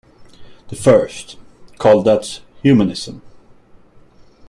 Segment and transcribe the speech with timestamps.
[0.69, 1.37] The first,
[1.77, 3.21] called That's Humanism!